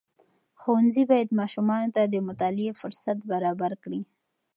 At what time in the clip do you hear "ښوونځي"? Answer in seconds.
0.61-1.03